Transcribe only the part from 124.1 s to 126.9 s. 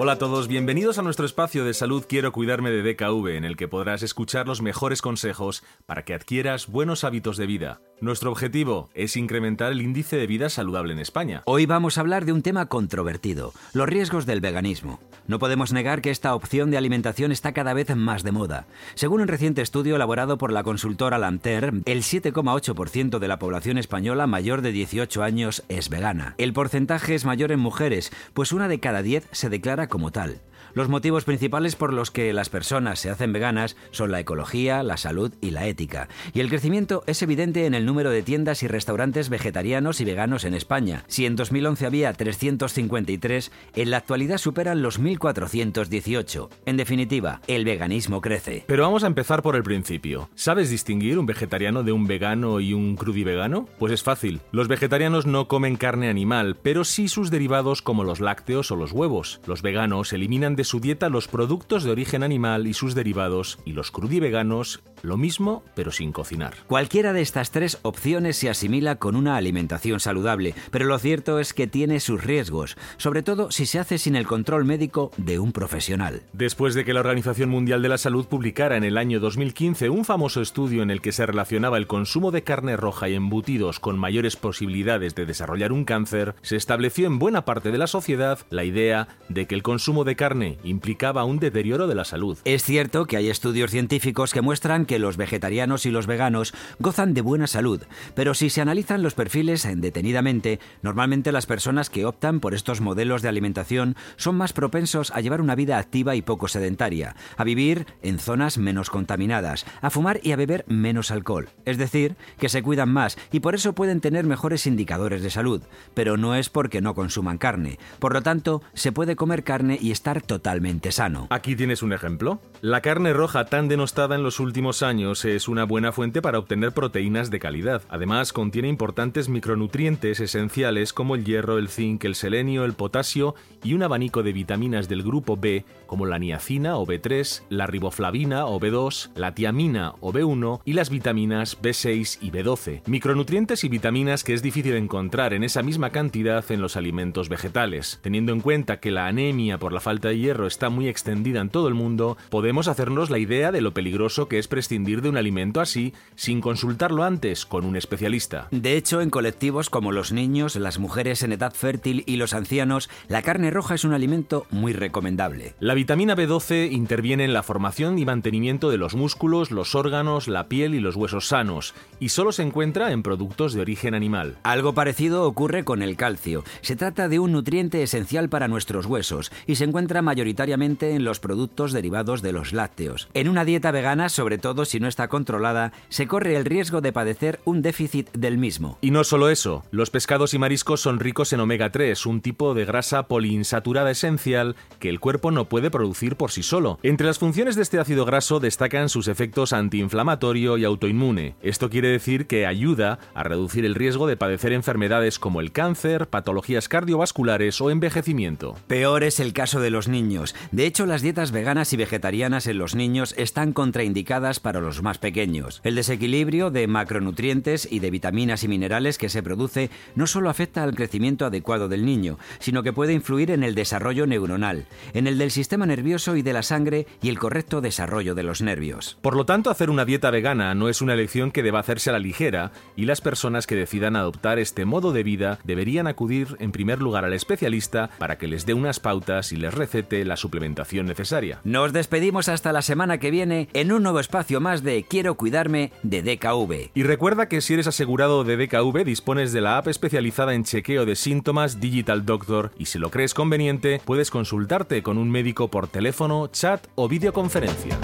en los últimos años es una buena fuente para obtener